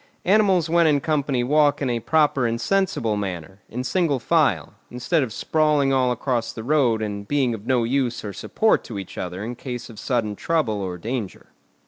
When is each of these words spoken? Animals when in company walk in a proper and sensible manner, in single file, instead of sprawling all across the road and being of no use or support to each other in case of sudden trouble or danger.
Animals 0.25 0.67
when 0.67 0.87
in 0.87 0.99
company 0.99 1.43
walk 1.43 1.79
in 1.79 1.87
a 1.87 1.99
proper 1.99 2.47
and 2.47 2.59
sensible 2.59 3.15
manner, 3.15 3.61
in 3.69 3.83
single 3.83 4.17
file, 4.17 4.73
instead 4.89 5.21
of 5.21 5.31
sprawling 5.31 5.93
all 5.93 6.11
across 6.11 6.51
the 6.51 6.63
road 6.63 7.03
and 7.03 7.27
being 7.27 7.53
of 7.53 7.67
no 7.67 7.83
use 7.83 8.25
or 8.25 8.33
support 8.33 8.83
to 8.85 8.97
each 8.97 9.15
other 9.15 9.43
in 9.43 9.53
case 9.53 9.91
of 9.91 9.99
sudden 9.99 10.35
trouble 10.35 10.81
or 10.81 10.97
danger. 10.97 11.49